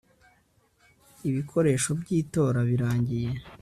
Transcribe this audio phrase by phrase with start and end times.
[1.29, 3.31] ibikoresho by itora birangiye